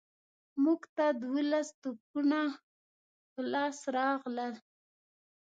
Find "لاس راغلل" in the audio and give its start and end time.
3.53-4.53